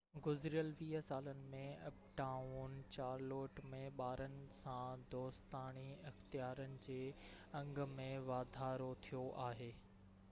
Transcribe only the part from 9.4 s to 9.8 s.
آهي